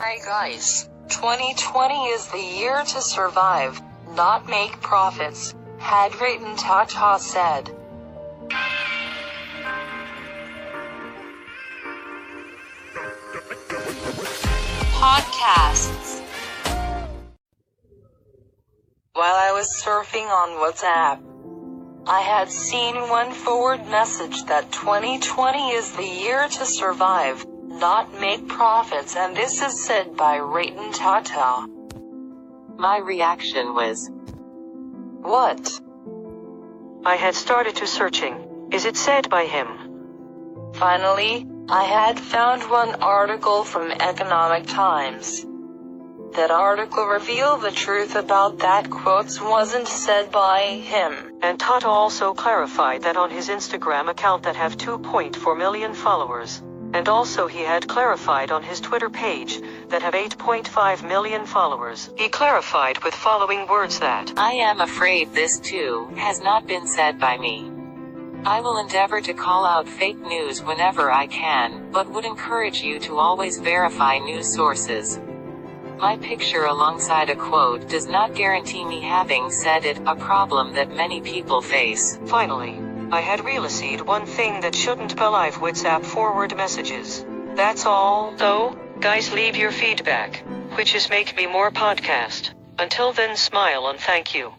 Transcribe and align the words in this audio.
Hi 0.00 0.18
guys, 0.24 0.88
2020 1.08 2.04
is 2.04 2.28
the 2.28 2.38
year 2.38 2.84
to 2.84 3.02
survive, 3.02 3.82
not 4.14 4.48
make 4.48 4.80
profits, 4.80 5.56
had 5.78 6.14
Ratan 6.20 6.54
Tata 6.54 7.18
said. 7.18 7.64
Podcasts 14.94 16.22
While 19.14 19.34
I 19.34 19.50
was 19.50 19.82
surfing 19.84 20.28
on 20.28 20.50
WhatsApp, 20.62 21.24
I 22.06 22.20
had 22.20 22.52
seen 22.52 22.94
one 23.08 23.32
forward 23.32 23.84
message 23.88 24.44
that 24.44 24.70
2020 24.70 25.70
is 25.70 25.90
the 25.96 26.06
year 26.06 26.46
to 26.46 26.64
survive, 26.64 27.44
not 27.78 28.20
make 28.20 28.48
profits 28.48 29.14
and 29.16 29.36
this 29.36 29.62
is 29.62 29.84
said 29.84 30.16
by 30.16 30.36
Ratan 30.36 30.92
Tata. 30.92 31.66
My 32.76 32.98
reaction 32.98 33.74
was, 33.74 34.10
What? 35.22 35.80
I 37.04 37.16
had 37.16 37.34
started 37.34 37.76
to 37.76 37.86
searching. 37.86 38.68
Is 38.72 38.84
it 38.84 38.96
said 38.96 39.30
by 39.30 39.46
him? 39.46 39.68
Finally, 40.74 41.46
I 41.68 41.84
had 41.84 42.18
found 42.18 42.62
one 42.70 43.02
article 43.02 43.62
from 43.64 43.92
Economic 43.92 44.66
Times. 44.66 45.44
That 46.34 46.50
article 46.50 47.06
revealed 47.06 47.62
the 47.62 47.70
truth 47.70 48.14
about 48.14 48.58
that 48.58 48.90
quotes 48.90 49.40
wasn't 49.40 49.88
said 49.88 50.30
by 50.30 50.62
him. 50.62 51.38
And 51.42 51.58
Tata 51.58 51.88
also 51.88 52.34
clarified 52.34 53.02
that 53.02 53.16
on 53.16 53.30
his 53.30 53.48
Instagram 53.48 54.10
account 54.10 54.42
that 54.42 54.56
have 54.56 54.76
2.4 54.76 55.56
million 55.56 55.94
followers. 55.94 56.62
And 56.92 57.08
also 57.08 57.46
he 57.46 57.60
had 57.60 57.86
clarified 57.86 58.50
on 58.50 58.62
his 58.62 58.80
Twitter 58.80 59.10
page 59.10 59.60
that 59.88 60.02
have 60.02 60.14
8.5 60.14 61.06
million 61.06 61.44
followers. 61.44 62.10
He 62.16 62.28
clarified 62.28 63.02
with 63.04 63.14
following 63.14 63.66
words 63.66 63.98
that 64.00 64.32
I 64.36 64.52
am 64.52 64.80
afraid 64.80 65.32
this 65.32 65.60
too 65.60 66.08
has 66.16 66.40
not 66.40 66.66
been 66.66 66.86
said 66.86 67.18
by 67.18 67.36
me. 67.36 67.70
I 68.44 68.60
will 68.60 68.78
endeavor 68.78 69.20
to 69.20 69.34
call 69.34 69.66
out 69.66 69.88
fake 69.88 70.18
news 70.20 70.62
whenever 70.62 71.10
I 71.10 71.26
can, 71.26 71.90
but 71.90 72.08
would 72.10 72.24
encourage 72.24 72.80
you 72.82 72.98
to 73.00 73.18
always 73.18 73.58
verify 73.58 74.18
news 74.18 74.52
sources. 74.52 75.20
My 75.98 76.16
picture 76.16 76.66
alongside 76.66 77.28
a 77.28 77.34
quote 77.34 77.88
does 77.88 78.06
not 78.06 78.34
guarantee 78.34 78.84
me 78.84 79.00
having 79.00 79.50
said 79.50 79.84
it, 79.84 79.98
a 80.06 80.14
problem 80.14 80.72
that 80.74 80.94
many 80.94 81.20
people 81.20 81.60
face. 81.60 82.18
finally, 82.26 82.78
I 83.10 83.22
had 83.22 83.42
realized 83.42 84.02
one 84.02 84.26
thing 84.26 84.60
that 84.60 84.74
shouldn't 84.74 85.16
be 85.16 85.22
live 85.24 85.54
WhatsApp 85.56 86.04
forward 86.04 86.54
messages. 86.54 87.24
That's 87.54 87.86
all, 87.86 88.34
though, 88.36 88.76
guys 89.00 89.32
leave 89.32 89.56
your 89.56 89.72
feedback, 89.72 90.44
which 90.76 90.94
is 90.94 91.08
make 91.08 91.34
me 91.34 91.46
more 91.46 91.70
podcast. 91.70 92.50
Until 92.78 93.14
then 93.14 93.34
smile 93.36 93.88
and 93.88 93.98
thank 93.98 94.34
you. 94.34 94.52